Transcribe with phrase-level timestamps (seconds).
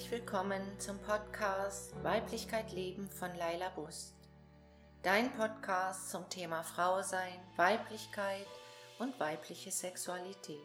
[0.00, 4.14] herzlich willkommen zum Podcast Weiblichkeit Leben von Laila Bust.
[5.02, 8.46] Dein Podcast zum Thema Frau sein, Weiblichkeit
[8.98, 10.56] und weibliche Sexualität.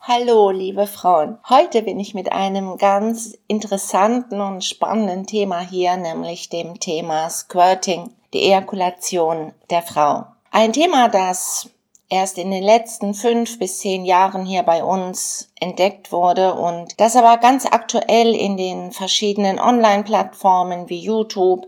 [0.00, 1.38] Hallo, liebe Frauen.
[1.48, 8.12] Heute bin ich mit einem ganz interessanten und spannenden Thema hier, nämlich dem Thema Squirting,
[8.32, 10.26] die Ejakulation der Frau.
[10.50, 11.70] Ein Thema, das
[12.12, 17.16] erst in den letzten fünf bis zehn Jahren hier bei uns entdeckt wurde und das
[17.16, 21.66] aber ganz aktuell in den verschiedenen Online-Plattformen wie YouTube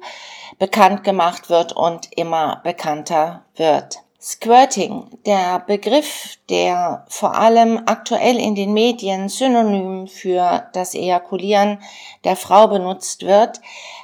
[0.59, 4.01] bekannt gemacht wird und immer bekannter wird.
[4.20, 11.78] Squirting, der Begriff, der vor allem aktuell in den Medien synonym für das Ejakulieren
[12.25, 13.61] der Frau benutzt wird,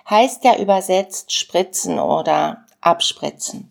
[0.09, 3.71] heißt ja übersetzt spritzen oder abspritzen.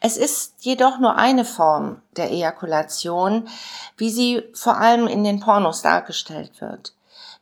[0.00, 3.48] Es ist jedoch nur eine Form der Ejakulation,
[3.96, 6.94] wie sie vor allem in den Pornos dargestellt wird.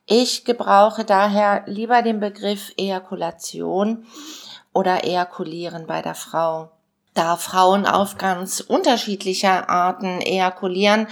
[0.07, 4.07] Ich gebrauche daher lieber den Begriff Ejakulation
[4.73, 6.71] oder Ejakulieren bei der Frau,
[7.15, 11.07] da Frauen auf ganz unterschiedlicher Arten ejakulieren,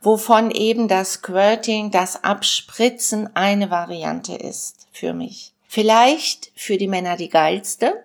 [0.00, 5.52] wovon eben das Squirting, das Abspritzen eine Variante ist für mich.
[5.66, 8.04] Vielleicht für die Männer die geilste,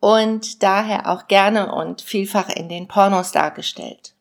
[0.00, 4.12] und daher auch gerne und vielfach in den Pornos dargestellt.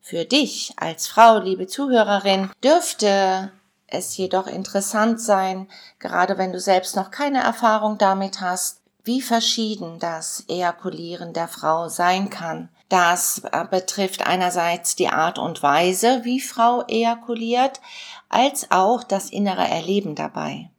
[0.00, 3.52] Für dich als Frau, liebe Zuhörerin, dürfte
[3.86, 9.98] es jedoch interessant sein, gerade wenn du selbst noch keine Erfahrung damit hast, wie verschieden
[9.98, 12.68] das Ejakulieren der Frau sein kann.
[12.88, 17.80] Das äh, betrifft einerseits die Art und Weise, wie Frau ejakuliert,
[18.28, 20.70] als auch das innere Erleben dabei.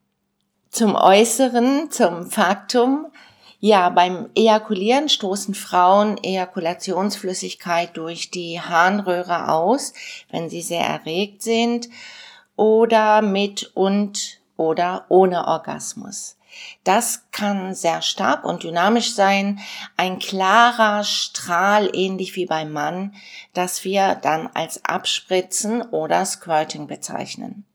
[0.69, 3.07] Zum Äußeren, zum Faktum,
[3.59, 9.93] ja, beim Ejakulieren stoßen Frauen Ejakulationsflüssigkeit durch die Harnröhre aus,
[10.29, 11.89] wenn sie sehr erregt sind
[12.55, 16.37] oder mit und oder ohne Orgasmus.
[16.83, 19.59] Das kann sehr stark und dynamisch sein,
[19.97, 23.13] ein klarer Strahl ähnlich wie beim Mann,
[23.53, 27.65] das wir dann als Abspritzen oder Squirting bezeichnen.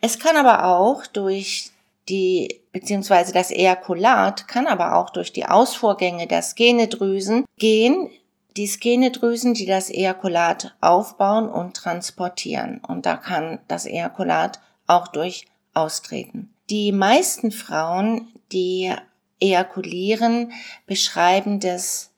[0.00, 1.69] Es kann aber auch durch
[2.10, 8.10] die beziehungsweise das Ejakulat kann aber auch durch die Ausfuhrgänge der Skenedrüsen gehen,
[8.56, 12.80] die Skenedrüsen, die das Ejakulat aufbauen und transportieren.
[12.86, 16.52] Und da kann das Ejakulat auch durch austreten.
[16.68, 18.92] Die meisten Frauen, die
[19.40, 20.52] ejakulieren,
[20.86, 22.09] beschreiben das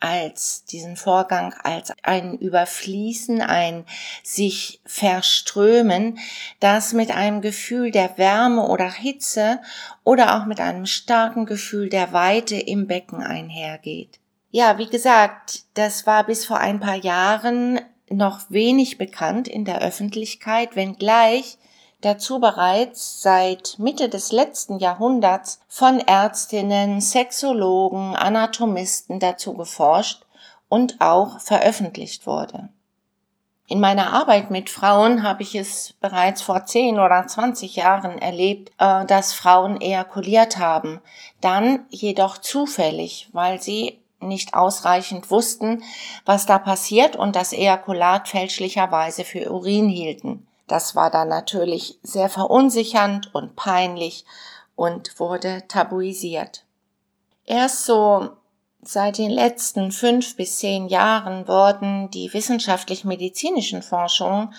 [0.00, 3.84] als diesen Vorgang als ein Überfließen, ein
[4.22, 6.18] sich verströmen,
[6.60, 9.60] das mit einem Gefühl der Wärme oder Hitze
[10.04, 14.20] oder auch mit einem starken Gefühl der Weite im Becken einhergeht.
[14.50, 19.80] Ja, wie gesagt, das war bis vor ein paar Jahren noch wenig bekannt in der
[19.82, 21.58] Öffentlichkeit, wenngleich
[22.00, 30.22] dazu bereits seit Mitte des letzten Jahrhunderts von Ärztinnen, Sexologen, Anatomisten dazu geforscht
[30.68, 32.68] und auch veröffentlicht wurde.
[33.68, 38.70] In meiner Arbeit mit Frauen habe ich es bereits vor 10 oder 20 Jahren erlebt,
[38.78, 41.00] äh, dass Frauen ejakuliert haben,
[41.40, 45.82] dann jedoch zufällig, weil sie nicht ausreichend wussten,
[46.24, 50.45] was da passiert und das Ejakulat fälschlicherweise für Urin hielten.
[50.66, 54.24] Das war dann natürlich sehr verunsichernd und peinlich
[54.74, 56.64] und wurde tabuisiert.
[57.44, 58.30] Erst so
[58.82, 64.54] seit den letzten fünf bis zehn Jahren wurden die wissenschaftlich-medizinischen Forschungen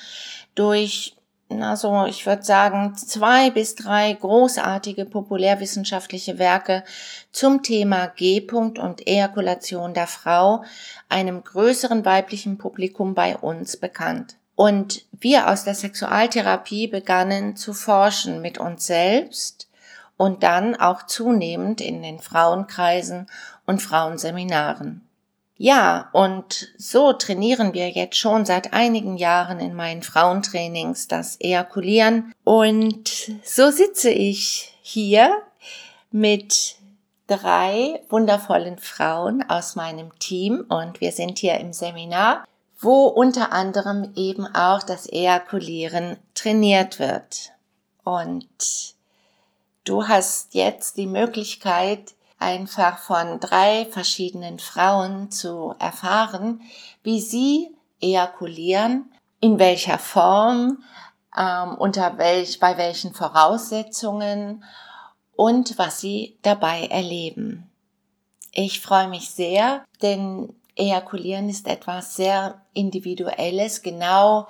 [0.56, 1.13] durch
[1.50, 6.84] also ich würde sagen, zwei bis drei großartige populärwissenschaftliche Werke
[7.31, 10.66] zum Thema G-Punkt und Ejakulation der Frau
[11.07, 14.36] einem größeren weiblichen Publikum bei uns bekannt.
[14.57, 19.69] Und wir aus der Sexualtherapie begannen zu forschen mit uns selbst
[20.18, 23.27] und dann auch zunehmend in den Frauenkreisen
[23.68, 25.07] und Frauenseminaren.
[25.57, 32.33] Ja, und so trainieren wir jetzt schon seit einigen Jahren in meinen Frauentrainings das Ejakulieren.
[32.44, 35.39] Und so sitze ich hier
[36.09, 36.77] mit
[37.27, 42.48] drei wundervollen Frauen aus meinem Team und wir sind hier im Seminar
[42.79, 47.53] wo unter anderem eben auch das Ejakulieren trainiert wird.
[48.03, 48.95] Und
[49.83, 56.62] du hast jetzt die Möglichkeit, einfach von drei verschiedenen Frauen zu erfahren,
[57.01, 60.83] wie sie ejakulieren, in welcher Form,
[61.35, 64.63] ähm, unter welch, bei welchen Voraussetzungen
[65.35, 67.69] und was sie dabei erleben.
[68.51, 74.47] Ich freue mich sehr, denn Ejakulieren ist etwas sehr Individuelles, genau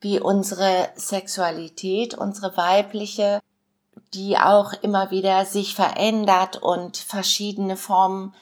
[0.00, 3.40] wie unsere Sexualität, unsere weibliche,
[4.14, 8.34] die auch immer wieder sich verändert und verschiedene Formen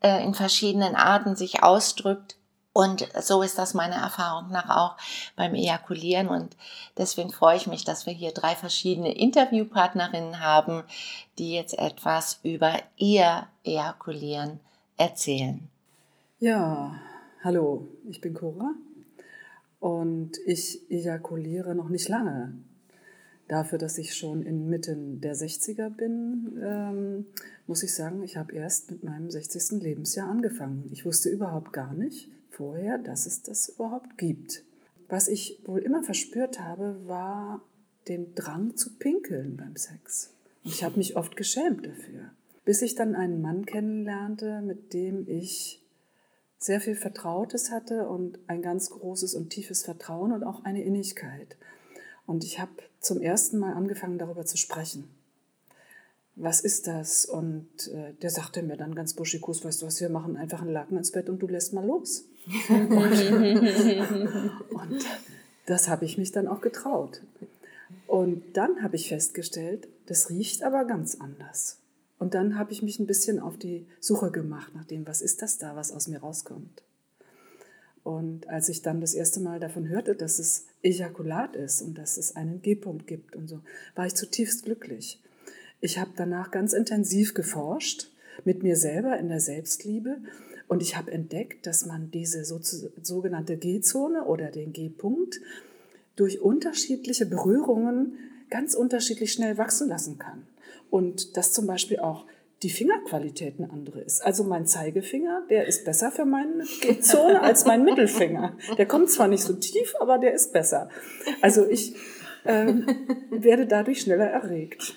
[0.00, 2.36] äh, in verschiedenen Arten sich ausdrückt.
[2.72, 4.96] Und so ist das meiner Erfahrung nach auch
[5.36, 6.28] beim Ejakulieren.
[6.28, 6.56] Und
[6.96, 10.82] deswegen freue ich mich, dass wir hier drei verschiedene Interviewpartnerinnen haben,
[11.38, 14.60] die jetzt etwas über ihr Ejakulieren
[14.96, 15.68] erzählen.
[16.42, 17.00] Ja,
[17.44, 18.74] hallo, ich bin Cora
[19.78, 22.52] und ich ejakuliere noch nicht lange.
[23.46, 27.26] Dafür, dass ich schon inmitten der 60er bin, ähm,
[27.68, 29.80] muss ich sagen, ich habe erst mit meinem 60.
[29.80, 30.90] Lebensjahr angefangen.
[30.90, 34.64] Ich wusste überhaupt gar nicht vorher, dass es das überhaupt gibt.
[35.08, 37.62] Was ich wohl immer verspürt habe, war
[38.08, 40.34] den Drang zu pinkeln beim Sex.
[40.64, 42.32] Ich habe mich oft geschämt dafür.
[42.64, 45.81] Bis ich dann einen Mann kennenlernte, mit dem ich
[46.62, 51.56] sehr viel Vertrautes hatte und ein ganz großes und tiefes Vertrauen und auch eine Innigkeit.
[52.26, 52.70] Und ich habe
[53.00, 55.08] zum ersten Mal angefangen, darüber zu sprechen.
[56.36, 57.26] Was ist das?
[57.26, 60.72] Und äh, der sagte mir dann ganz buschikus, weißt du was, wir machen einfach einen
[60.72, 62.24] Laken ins Bett und du lässt mal los.
[62.68, 62.90] und,
[64.70, 65.04] und
[65.66, 67.22] das habe ich mich dann auch getraut.
[68.06, 71.81] Und dann habe ich festgestellt, das riecht aber ganz anders.
[72.22, 75.42] Und dann habe ich mich ein bisschen auf die Suche gemacht nach dem, was ist
[75.42, 76.84] das da, was aus mir rauskommt.
[78.04, 82.18] Und als ich dann das erste Mal davon hörte, dass es Ejakulat ist und dass
[82.18, 83.58] es einen G-Punkt gibt und so,
[83.96, 85.20] war ich zutiefst glücklich.
[85.80, 88.12] Ich habe danach ganz intensiv geforscht
[88.44, 90.18] mit mir selber in der Selbstliebe
[90.68, 95.40] und ich habe entdeckt, dass man diese sogenannte G-Zone oder den G-Punkt
[96.14, 98.16] durch unterschiedliche Berührungen
[98.48, 100.46] ganz unterschiedlich schnell wachsen lassen kann.
[100.92, 102.26] Und dass zum Beispiel auch
[102.62, 104.20] die Fingerqualität eine andere ist.
[104.20, 106.64] Also mein Zeigefinger, der ist besser für meine
[107.00, 108.58] Zone als mein Mittelfinger.
[108.76, 110.90] Der kommt zwar nicht so tief, aber der ist besser.
[111.40, 111.96] Also ich
[112.44, 112.74] äh,
[113.30, 114.94] werde dadurch schneller erregt.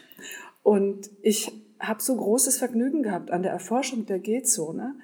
[0.64, 4.96] Und ich habe so großes Vergnügen gehabt an der Erforschung der G-Zone,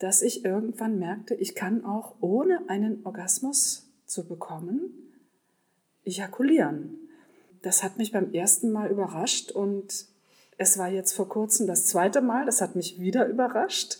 [0.00, 4.90] dass ich irgendwann merkte, ich kann auch ohne einen Orgasmus zu bekommen,
[6.04, 7.07] ejakulieren.
[7.62, 10.06] Das hat mich beim ersten Mal überrascht und
[10.58, 13.98] es war jetzt vor kurzem das zweite Mal, das hat mich wieder überrascht.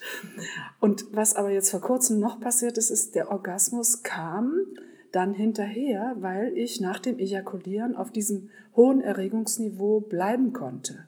[0.80, 4.54] Und was aber jetzt vor kurzem noch passiert ist, ist, der Orgasmus kam
[5.12, 11.07] dann hinterher, weil ich nach dem Ejakulieren auf diesem hohen Erregungsniveau bleiben konnte.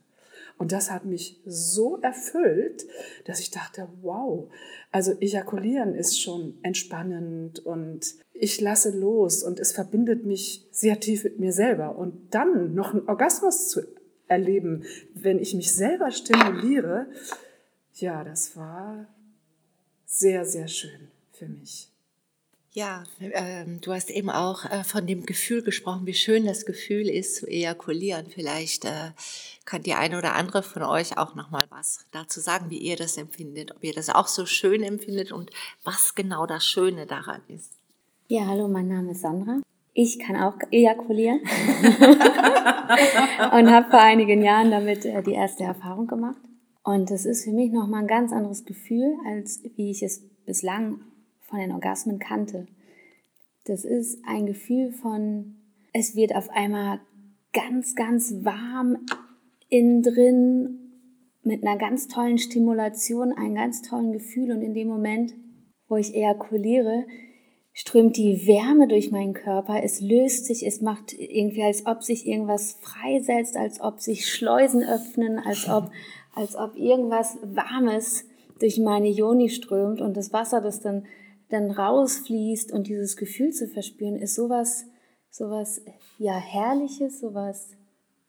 [0.61, 2.87] Und das hat mich so erfüllt,
[3.25, 4.53] dass ich dachte, wow,
[4.93, 11.25] also ejakulieren ist schon entspannend und ich lasse los und es verbindet mich sehr tief
[11.25, 11.97] mit mir selber.
[11.97, 13.81] Und dann noch einen Orgasmus zu
[14.29, 14.85] erleben,
[15.15, 17.07] wenn ich mich selber stimuliere,
[17.95, 19.09] ja, das war
[20.05, 21.90] sehr, sehr schön für mich.
[22.73, 27.09] Ja, ähm, du hast eben auch äh, von dem Gefühl gesprochen, wie schön das Gefühl
[27.09, 28.27] ist zu ejakulieren.
[28.29, 29.11] Vielleicht äh,
[29.65, 32.95] kann die eine oder andere von euch auch noch mal was dazu sagen, wie ihr
[32.95, 35.51] das empfindet, ob ihr das auch so schön empfindet und
[35.83, 37.73] was genau das Schöne daran ist.
[38.29, 39.61] Ja, hallo, mein Name ist Sandra.
[39.93, 41.41] Ich kann auch ejakulieren
[43.53, 46.39] und habe vor einigen Jahren damit äh, die erste Erfahrung gemacht.
[46.85, 51.01] Und es ist für mich nochmal ein ganz anderes Gefühl, als wie ich es bislang
[51.51, 52.67] von den Orgasmen kannte.
[53.65, 55.57] Das ist ein Gefühl von,
[55.93, 57.01] es wird auf einmal
[57.53, 58.99] ganz, ganz warm
[59.69, 60.79] innen drin
[61.43, 64.53] mit einer ganz tollen Stimulation, einem ganz tollen Gefühl.
[64.53, 65.35] Und in dem Moment,
[65.89, 67.05] wo ich ejakuliere,
[67.73, 72.27] strömt die Wärme durch meinen Körper, es löst sich, es macht irgendwie, als ob sich
[72.27, 75.91] irgendwas freisetzt, als ob sich Schleusen öffnen, als ob,
[76.35, 78.25] als ob irgendwas Warmes
[78.59, 80.01] durch meine Joni strömt.
[80.01, 81.07] Und das Wasser, das dann,
[81.51, 84.87] dann rausfließt und dieses Gefühl zu verspüren, ist sowas,
[85.31, 85.83] sowas,
[86.19, 87.77] ja, Herrliches, sowas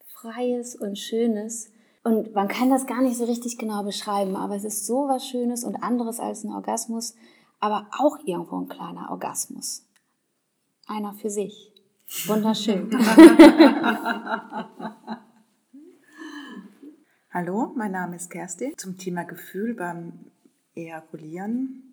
[0.07, 1.71] Freies und Schönes.
[2.03, 5.63] Und man kann das gar nicht so richtig genau beschreiben, aber es ist sowas Schönes
[5.63, 7.15] und anderes als ein Orgasmus,
[7.59, 9.87] aber auch irgendwo ein kleiner Orgasmus.
[10.87, 11.71] Einer für sich.
[12.25, 12.89] Wunderschön.
[17.31, 18.73] Hallo, mein Name ist Kerstin.
[18.77, 20.31] Zum Thema Gefühl beim
[20.75, 21.90] Ejakulieren.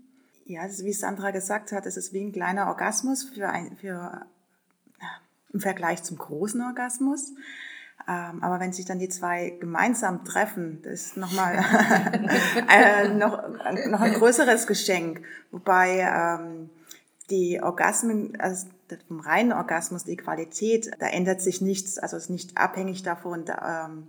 [0.48, 4.24] Ja, wie Sandra gesagt hat, es ist wie ein kleiner Orgasmus für ein, für,
[5.52, 7.32] im Vergleich zum großen Orgasmus.
[8.08, 11.56] Ähm, aber wenn sich dann die zwei gemeinsam treffen, das ist nochmal
[12.70, 13.46] äh, noch,
[13.90, 15.20] noch ein größeres Geschenk.
[15.50, 16.70] Wobei ähm,
[17.28, 18.68] die Orgasmen, also
[19.06, 21.98] vom reinen Orgasmus, die Qualität, da ändert sich nichts.
[21.98, 24.08] Also es ist nicht abhängig davon, da, ähm,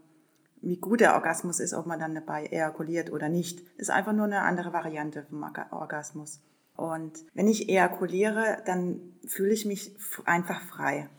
[0.62, 3.60] wie gut der Orgasmus ist, ob man dann dabei ejakuliert oder nicht.
[3.78, 6.42] Das ist einfach nur eine andere Variante vom Orgasmus.
[6.75, 11.10] Und wenn ich ejakuliere, dann fühle ich mich einfach frei.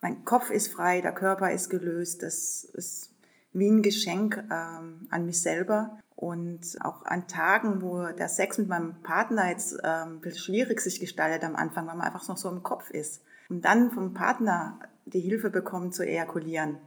[0.00, 2.22] Mein Kopf ist frei, der Körper ist gelöst.
[2.22, 3.10] Das ist
[3.52, 5.98] wie ein Geschenk ähm, an mich selber.
[6.16, 11.44] Und auch an Tagen, wo der Sex mit meinem Partner jetzt ähm, schwierig sich gestaltet
[11.44, 13.22] am Anfang, weil man einfach noch so im Kopf ist.
[13.48, 16.78] Und dann vom Partner die Hilfe bekommen zu ejakulieren,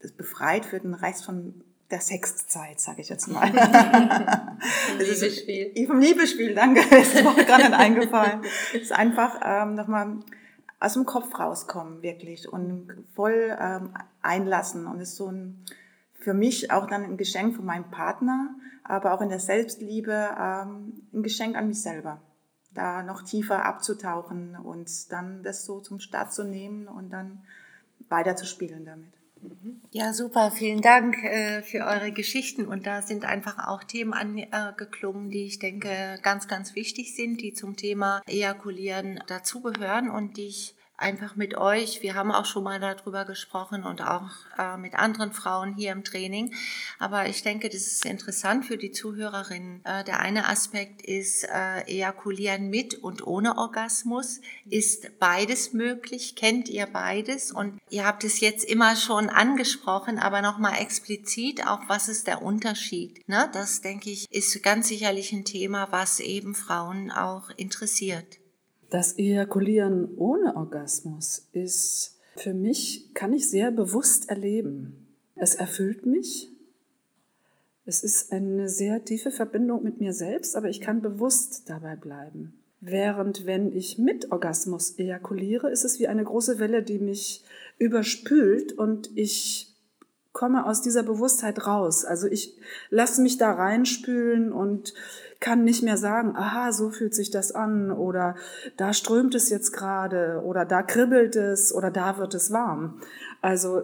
[0.00, 3.50] das befreit für den Rest von der Sextzeit, sage ich jetzt mal.
[4.88, 5.72] vom Liebesspiel.
[5.74, 6.82] Ist, vom Liebesspiel, danke.
[6.88, 8.42] Das ist mir gerade eingefallen.
[8.74, 10.16] Es ist einfach ähm, nochmal
[10.78, 12.50] aus dem Kopf rauskommen, wirklich.
[12.50, 13.90] Und voll ähm,
[14.22, 14.86] einlassen.
[14.86, 15.64] Und es ist so ein,
[16.14, 18.54] für mich auch dann ein Geschenk von meinem Partner,
[18.84, 22.20] aber auch in der Selbstliebe ähm, ein Geschenk an mich selber.
[22.72, 27.42] Da noch tiefer abzutauchen und dann das so zum Start zu nehmen und dann
[28.08, 29.19] weiter zu spielen damit.
[29.92, 30.50] Ja, super.
[30.50, 32.66] Vielen Dank äh, für eure Geschichten.
[32.66, 37.52] Und da sind einfach auch Themen angeklungen, die ich denke ganz, ganz wichtig sind, die
[37.52, 42.02] zum Thema Ejakulieren dazugehören und die ich einfach mit euch.
[42.02, 44.28] Wir haben auch schon mal darüber gesprochen und auch
[44.58, 46.54] äh, mit anderen Frauen hier im Training.
[46.98, 49.84] Aber ich denke, das ist interessant für die Zuhörerinnen.
[49.84, 54.40] Äh, der eine Aspekt ist äh, Ejakulieren mit und ohne Orgasmus.
[54.68, 56.36] Ist beides möglich?
[56.36, 57.50] Kennt ihr beides?
[57.50, 62.42] Und ihr habt es jetzt immer schon angesprochen, aber nochmal explizit auch, was ist der
[62.42, 63.26] Unterschied?
[63.26, 63.48] Ne?
[63.52, 68.39] Das, denke ich, ist ganz sicherlich ein Thema, was eben Frauen auch interessiert.
[68.90, 75.06] Das Ejakulieren ohne Orgasmus ist für mich, kann ich sehr bewusst erleben.
[75.36, 76.50] Es erfüllt mich.
[77.86, 82.52] Es ist eine sehr tiefe Verbindung mit mir selbst, aber ich kann bewusst dabei bleiben.
[82.80, 87.44] Während wenn ich mit Orgasmus ejakuliere, ist es wie eine große Welle, die mich
[87.78, 89.72] überspült und ich
[90.32, 92.04] komme aus dieser Bewusstheit raus.
[92.04, 92.56] Also ich
[92.88, 94.94] lasse mich da reinspülen und
[95.40, 98.36] kann nicht mehr sagen, aha, so fühlt sich das an oder
[98.76, 103.00] da strömt es jetzt gerade oder da kribbelt es oder da wird es warm.
[103.40, 103.82] Also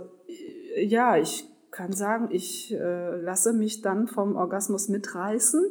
[0.76, 5.62] ja, ich kann sagen, ich äh, lasse mich dann vom Orgasmus mitreißen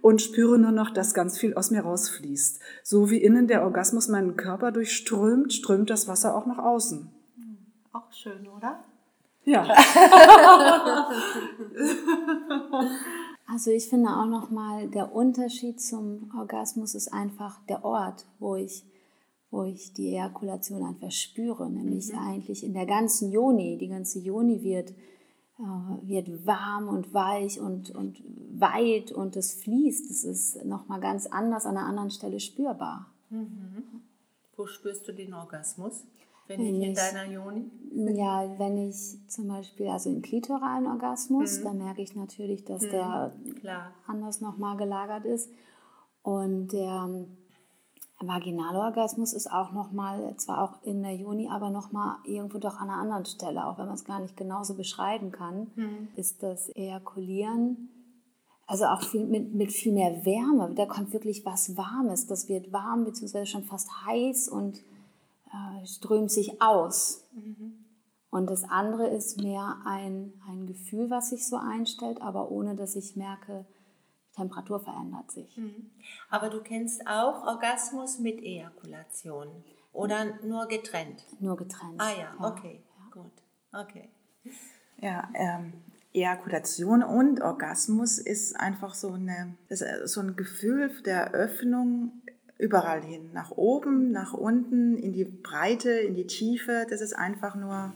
[0.00, 2.60] und spüre nur noch, dass ganz viel aus mir rausfließt.
[2.82, 7.10] So wie innen der Orgasmus meinen Körper durchströmt, strömt das Wasser auch nach außen.
[7.92, 8.84] Auch schön, oder?
[9.44, 9.64] Ja.
[13.46, 18.84] Also ich finde auch nochmal, der Unterschied zum Orgasmus ist einfach der Ort, wo ich,
[19.50, 22.18] wo ich die Ejakulation einfach spüre, nämlich mhm.
[22.18, 23.78] eigentlich in der ganzen Joni.
[23.78, 28.20] Die ganze Joni wird, äh, wird warm und weich und, und
[28.58, 30.10] weit und es fließt.
[30.10, 33.12] Es ist nochmal ganz anders an einer anderen Stelle spürbar.
[33.30, 34.02] Mhm.
[34.56, 36.04] Wo spürst du den Orgasmus?
[36.48, 37.70] Wenn, wenn ich in deiner Joni?
[38.14, 41.64] Ja, wenn ich zum Beispiel, also im klitoralen Orgasmus, mhm.
[41.64, 42.90] da merke ich natürlich, dass mhm.
[42.90, 43.92] der Klar.
[44.06, 45.50] anders nochmal gelagert ist.
[46.22, 47.36] Und der ähm,
[48.20, 53.00] Vaginalorgasmus ist auch nochmal, zwar auch in der Juni, aber nochmal irgendwo doch an einer
[53.00, 56.08] anderen Stelle, auch wenn man es gar nicht genauso beschreiben kann, mhm.
[56.16, 57.90] ist das Ejakulieren.
[58.66, 60.72] Also auch viel, mit, mit viel mehr Wärme.
[60.74, 62.26] Da kommt wirklich was Warmes.
[62.26, 64.82] Das wird warm, beziehungsweise schon fast heiß und
[65.52, 67.24] äh, strömt sich aus.
[67.32, 67.84] Mhm.
[68.30, 72.96] Und das andere ist mehr ein, ein Gefühl, was sich so einstellt, aber ohne dass
[72.96, 73.64] ich merke,
[74.28, 75.56] die Temperatur verändert sich.
[75.56, 75.90] Mhm.
[76.28, 79.48] Aber du kennst auch Orgasmus mit Ejakulation
[79.92, 81.24] oder nur getrennt?
[81.40, 81.98] Nur getrennt.
[81.98, 82.48] Ah ja, ja.
[82.48, 83.22] okay, ja.
[83.22, 83.32] gut,
[83.72, 84.10] okay.
[84.98, 85.72] Ja, ähm,
[86.12, 89.54] Ejakulation und Orgasmus ist einfach so, eine,
[90.04, 92.22] so ein Gefühl der Öffnung
[92.58, 93.30] überall hin.
[93.32, 96.86] Nach oben, nach unten, in die Breite, in die Tiefe.
[96.88, 97.92] Das ist einfach nur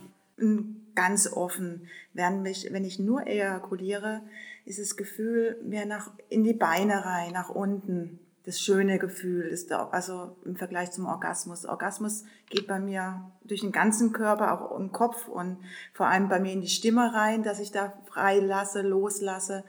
[0.95, 1.89] ganz offen.
[2.13, 4.23] Während mich, wenn ich nur ejakuliere,
[4.65, 8.19] ist das Gefühl mehr nach, in die Beine rein, nach unten.
[8.45, 11.67] Das schöne Gefühl ist da, also im Vergleich zum Orgasmus.
[11.67, 15.59] Orgasmus geht bei mir durch den ganzen Körper, auch im Kopf und
[15.93, 19.63] vor allem bei mir in die Stimme rein, dass ich da frei lasse, loslasse.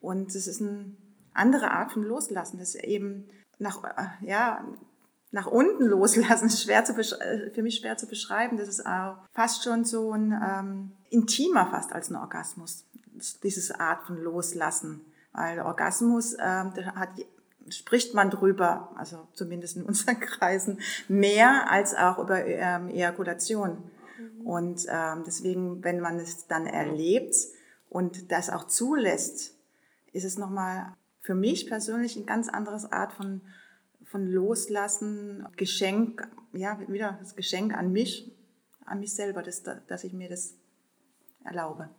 [0.00, 0.92] Und es ist eine
[1.38, 2.58] andere Art von Loslassen.
[2.58, 3.28] Das ist eben
[3.58, 4.64] nach, äh, ja,
[5.30, 8.56] nach unten loslassen, ist schwer zu äh, für mich schwer zu beschreiben.
[8.56, 12.86] Das ist auch fast schon so ein ähm, intimer fast als ein Orgasmus,
[13.42, 15.00] diese Art von Loslassen.
[15.32, 17.10] Weil Orgasmus, ähm, da hat,
[17.68, 23.90] spricht man drüber, also zumindest in unseren Kreisen, mehr als auch über ähm, Ejakulation.
[24.18, 24.46] Mhm.
[24.46, 27.34] Und ähm, deswegen, wenn man es dann erlebt
[27.90, 29.54] und das auch zulässt,
[30.12, 30.94] ist es nochmal
[31.28, 33.42] für mich persönlich eine ganz andere Art von,
[34.02, 38.32] von Loslassen, Geschenk, ja, wieder das Geschenk an mich,
[38.86, 40.54] an mich selber, dass, dass ich mir das
[41.44, 41.90] erlaube.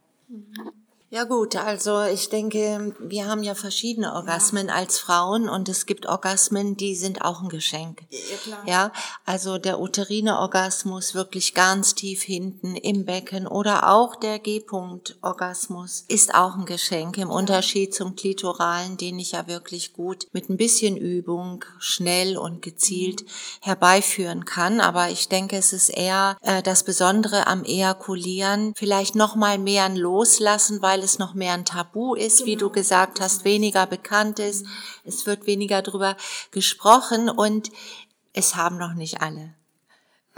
[1.11, 4.75] Ja gut, also ich denke, wir haben ja verschiedene Orgasmen ja.
[4.75, 8.03] als Frauen und es gibt Orgasmen, die sind auch ein Geschenk.
[8.11, 8.63] Ja, klar.
[8.67, 8.91] ja,
[9.25, 16.35] also der uterine Orgasmus wirklich ganz tief hinten im Becken oder auch der G-Punkt-Orgasmus ist
[16.35, 17.35] auch ein Geschenk im ja.
[17.35, 23.23] Unterschied zum klitoralen, den ich ja wirklich gut mit ein bisschen Übung schnell und gezielt
[23.23, 23.27] mhm.
[23.61, 24.79] herbeiführen kann.
[24.79, 29.85] Aber ich denke, es ist eher äh, das Besondere am Ejakulieren, vielleicht noch mal mehr
[29.85, 32.73] ein Loslassen, weil weil es noch mehr ein Tabu ist, wie du genau.
[32.73, 34.65] gesagt hast, weniger bekannt ist.
[35.05, 36.17] Es wird weniger drüber
[36.51, 37.71] gesprochen und
[38.33, 39.55] es haben noch nicht alle.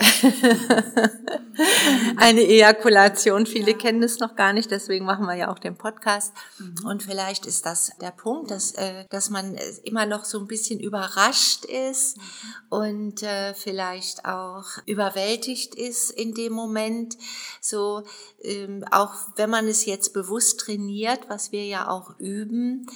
[2.17, 3.45] eine Ejakulation.
[3.45, 3.77] Viele ja.
[3.77, 6.33] kennen es noch gar nicht, deswegen machen wir ja auch den Podcast.
[6.57, 6.85] Mhm.
[6.85, 10.79] Und vielleicht ist das der Punkt, dass, äh, dass man immer noch so ein bisschen
[10.79, 12.23] überrascht ist mhm.
[12.69, 17.17] und äh, vielleicht auch überwältigt ist in dem Moment.
[17.59, 18.03] So,
[18.43, 22.87] ähm, auch wenn man es jetzt bewusst trainiert, was wir ja auch üben,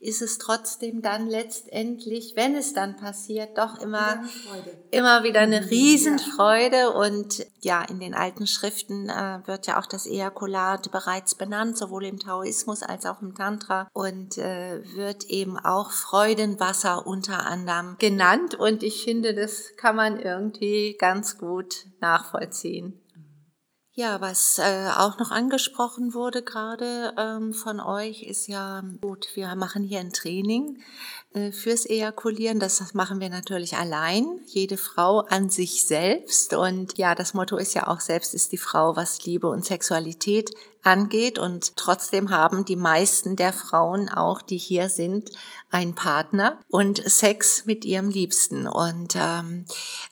[0.00, 4.22] ist es trotzdem dann letztendlich, wenn es dann passiert, doch immer,
[4.90, 5.68] immer wieder eine mhm.
[6.54, 6.90] Riesenfreude.
[6.90, 12.04] Und ja, in den alten Schriften äh, wird ja auch das Ejakulat bereits benannt, sowohl
[12.04, 18.54] im Taoismus als auch im Tantra und äh, wird eben auch Freudenwasser unter anderem genannt.
[18.54, 23.00] Und ich finde, das kann man irgendwie ganz gut nachvollziehen.
[23.96, 29.54] Ja, was äh, auch noch angesprochen wurde gerade ähm, von euch, ist ja gut, wir
[29.54, 30.82] machen hier ein Training
[31.32, 32.58] äh, fürs Ejakulieren.
[32.58, 36.54] Das machen wir natürlich allein, jede Frau an sich selbst.
[36.54, 40.50] Und ja, das Motto ist ja auch, selbst ist die Frau, was Liebe und Sexualität
[40.84, 41.38] angeht.
[41.38, 45.30] Und trotzdem haben die meisten der Frauen auch, die hier sind,
[45.70, 48.66] einen Partner und Sex mit ihrem Liebsten.
[48.66, 49.64] Und ähm,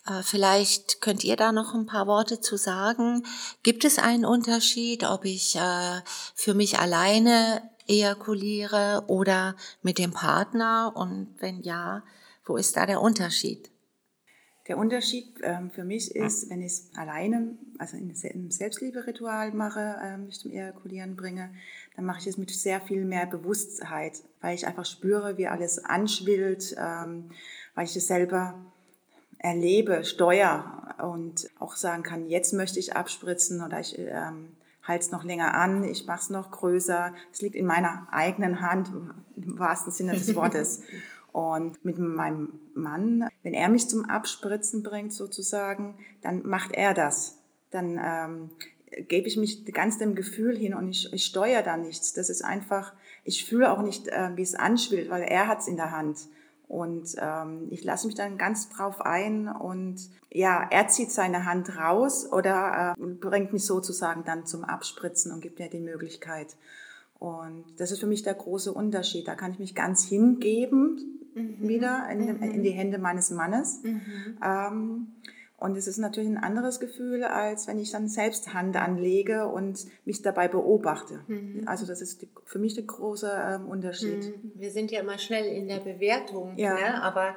[0.07, 3.25] äh, vielleicht könnt ihr da noch ein paar Worte zu sagen.
[3.63, 6.01] Gibt es einen Unterschied, ob ich äh,
[6.35, 10.93] für mich alleine ejakuliere oder mit dem Partner?
[10.95, 12.03] Und wenn ja,
[12.45, 13.72] wo ist da der Unterschied?
[14.69, 19.97] Der Unterschied ähm, für mich ist, wenn ich es alleine, also in einem Selbstliebe-Ritual mache,
[20.05, 21.51] ähm, mich zum Ejakulieren bringe,
[21.97, 25.85] dann mache ich es mit sehr viel mehr Bewusstheit, weil ich einfach spüre, wie alles
[25.85, 27.31] anschwillt, ähm,
[27.75, 28.55] weil ich es selber
[29.39, 34.53] erlebe, steuere und auch sagen kann, jetzt möchte ich abspritzen oder ich ähm,
[34.85, 37.13] halte es noch länger an, ich mache es noch größer.
[37.33, 38.91] Es liegt in meiner eigenen Hand,
[39.37, 40.83] im wahrsten Sinne des Wortes.
[41.33, 47.39] Und mit meinem Mann, wenn er mich zum Abspritzen bringt sozusagen, dann macht er das.
[47.71, 48.51] Dann ähm,
[49.09, 52.13] gebe ich mich ganz dem Gefühl hin und ich, ich steuere da nichts.
[52.13, 52.93] Das ist einfach,
[53.25, 56.19] ich fühle auch nicht, äh, wie es anschwillt, weil er hat es in der Hand.
[56.69, 61.77] Und ähm, ich lasse mich dann ganz drauf ein und ja, er zieht seine Hand
[61.77, 66.57] raus oder äh, bringt mich sozusagen dann zum Abspritzen und gibt mir die Möglichkeit.
[67.19, 69.29] Und das ist für mich der große Unterschied.
[69.29, 71.69] Da kann ich mich ganz hingeben, mhm.
[71.69, 72.43] wieder in, mhm.
[72.43, 73.81] in, die Hände meines Mannes.
[73.83, 74.39] Mhm.
[74.45, 75.07] Ähm,
[75.63, 79.87] und es ist natürlich ein anderes Gefühl, als wenn ich dann selbst Hand anlege und
[80.05, 81.21] mich dabei beobachte.
[81.29, 81.63] Mhm.
[81.67, 84.25] Also das ist die, für mich der große ähm, Unterschied.
[84.25, 84.53] Mhm.
[84.57, 86.75] Wir sind ja immer schnell in der Bewertung, ja.
[86.75, 87.01] ne?
[87.01, 87.37] aber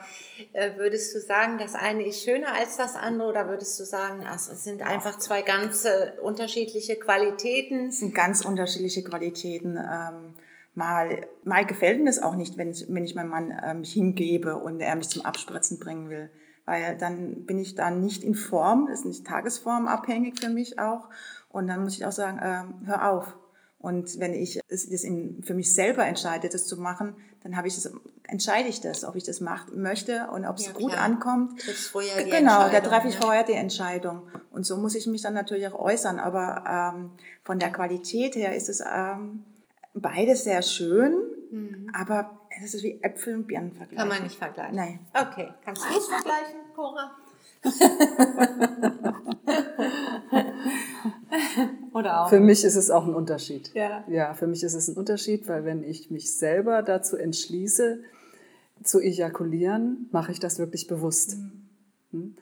[0.54, 4.26] äh, würdest du sagen, das eine ist schöner als das andere oder würdest du sagen,
[4.26, 7.90] also es sind einfach zwei ganz äh, unterschiedliche Qualitäten?
[7.90, 9.78] Es sind ganz unterschiedliche Qualitäten.
[9.78, 10.34] Ähm,
[10.76, 13.94] Mal, mal gefällt mir das auch nicht, wenn ich, wenn ich meinem Mann äh, mich
[13.94, 16.30] hingebe und er mich zum Abspritzen bringen will.
[16.66, 21.10] Weil dann bin ich da nicht in Form, ist nicht tagesformabhängig für mich auch.
[21.50, 23.36] Und dann muss ich auch sagen, äh, hör auf.
[23.86, 27.68] Und wenn ich das, das in, für mich selber entscheide, das zu machen, dann habe
[27.68, 30.94] ich das, entscheide ich das, ob ich das machen möchte und ob es ja, gut
[30.94, 31.04] klar.
[31.04, 31.62] ankommt.
[31.62, 33.22] Vorher die genau, da treffe ich ja.
[33.22, 34.24] vorher die Entscheidung.
[34.52, 36.18] Und so muss ich mich dann natürlich auch äußern.
[36.18, 37.12] Aber ähm,
[37.44, 39.44] von der Qualität her ist es ähm,
[39.96, 41.16] beides sehr schön,
[41.52, 41.90] mhm.
[41.94, 43.98] aber es ist wie Äpfel und Birnen vergleichen.
[43.98, 44.76] Kann man nicht vergleichen.
[44.76, 45.00] Nein.
[45.14, 47.12] Okay, kannst du es vergleichen, Cora?
[51.94, 52.30] Oder auch.
[52.30, 53.72] Für mich ist es auch ein Unterschied.
[53.74, 54.04] Ja.
[54.08, 58.04] Ja, für mich ist es ein Unterschied, weil wenn ich mich selber dazu entschließe,
[58.84, 61.38] zu ejakulieren, mache ich das wirklich bewusst.
[61.38, 61.70] Mhm.
[62.12, 62.36] Hm?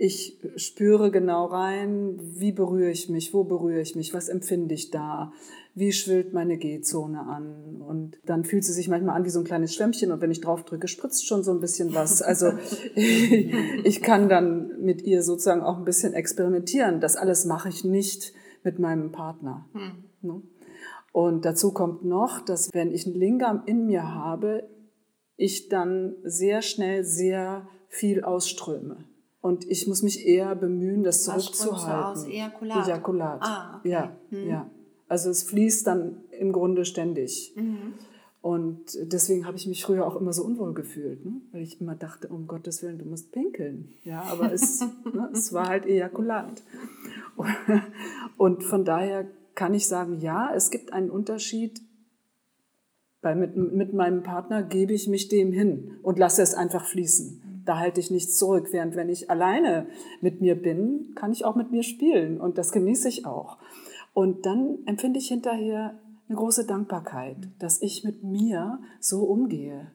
[0.00, 4.92] Ich spüre genau rein, wie berühre ich mich, wo berühre ich mich, was empfinde ich
[4.92, 5.32] da,
[5.78, 7.80] wie schwillt meine G-Zone an.
[7.80, 10.40] Und dann fühlt sie sich manchmal an wie so ein kleines Schwämmchen und wenn ich
[10.40, 12.20] drauf drücke, spritzt schon so ein bisschen was.
[12.20, 12.52] Also
[12.94, 17.00] ich kann dann mit ihr sozusagen auch ein bisschen experimentieren.
[17.00, 18.32] Das alles mache ich nicht
[18.64, 19.68] mit meinem Partner.
[19.72, 20.42] Hm.
[21.12, 24.68] Und dazu kommt noch, dass wenn ich ein Lingam in mir habe,
[25.36, 29.04] ich dann sehr schnell sehr viel ausströme.
[29.40, 32.02] Und ich muss mich eher bemühen, das zurückzuhalten.
[32.02, 32.28] Was aus?
[32.28, 32.86] Ejakulat?
[32.86, 33.42] Ejakulat.
[33.42, 33.90] Ah, okay.
[33.90, 34.48] Ja, hm.
[34.48, 34.70] ja.
[35.08, 37.54] Also es fließt dann im Grunde ständig.
[37.56, 37.94] Mhm.
[38.40, 41.40] Und deswegen habe ich mich früher auch immer so unwohl gefühlt, ne?
[41.50, 43.92] weil ich immer dachte, um Gottes Willen, du musst pinkeln.
[44.04, 44.80] Ja, aber es,
[45.12, 46.62] ne, es war halt Ejakulat.
[48.36, 51.80] Und von daher kann ich sagen, ja, es gibt einen Unterschied.
[53.20, 57.62] Bei, mit, mit meinem Partner gebe ich mich dem hin und lasse es einfach fließen.
[57.64, 58.68] Da halte ich nichts zurück.
[58.70, 59.88] Während wenn ich alleine
[60.20, 63.58] mit mir bin, kann ich auch mit mir spielen und das genieße ich auch.
[64.18, 65.96] Und dann empfinde ich hinterher
[66.28, 69.92] eine große Dankbarkeit, dass ich mit mir so umgehe.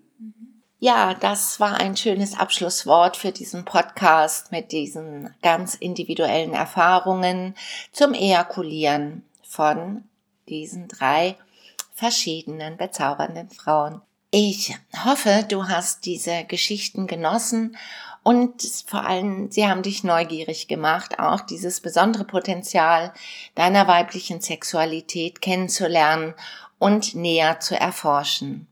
[0.79, 7.53] Ja, das war ein schönes Abschlusswort für diesen Podcast mit diesen ganz individuellen Erfahrungen
[7.91, 10.05] zum Ejakulieren von
[10.47, 11.35] diesen drei
[11.93, 13.99] verschiedenen bezaubernden Frauen.
[14.35, 17.77] Ich hoffe, du hast diese Geschichten genossen
[18.23, 23.13] und vor allem, sie haben dich neugierig gemacht, auch dieses besondere Potenzial
[23.53, 26.33] deiner weiblichen Sexualität kennenzulernen
[26.79, 28.65] und näher zu erforschen.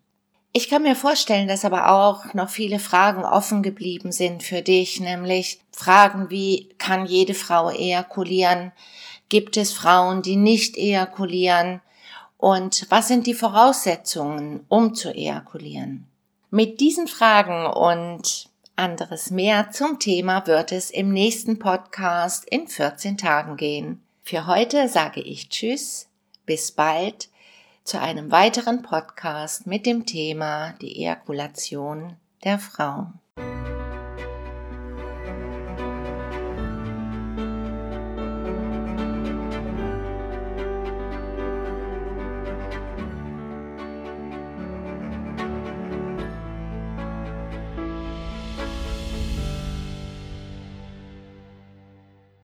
[0.51, 4.99] Ich kann mir vorstellen, dass aber auch noch viele Fragen offen geblieben sind für dich,
[4.99, 8.71] nämlich Fragen wie, kann jede Frau ejakulieren?
[9.29, 11.81] Gibt es Frauen, die nicht ejakulieren?
[12.41, 16.07] Und was sind die Voraussetzungen, um zu ejakulieren?
[16.49, 23.19] Mit diesen Fragen und anderes mehr zum Thema wird es im nächsten Podcast in 14
[23.19, 24.01] Tagen gehen.
[24.23, 26.09] Für heute sage ich Tschüss,
[26.47, 27.29] bis bald
[27.83, 33.11] zu einem weiteren Podcast mit dem Thema die Ejakulation der Frau.